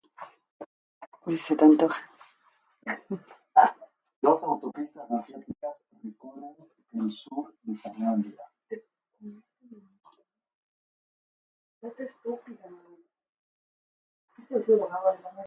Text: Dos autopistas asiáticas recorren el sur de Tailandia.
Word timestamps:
Dos 4.25 4.39
autopistas 4.49 5.07
asiáticas 5.19 5.75
recorren 6.03 6.55
el 6.99 7.09
sur 7.21 7.45
de 7.65 7.73
Tailandia. 7.83 8.41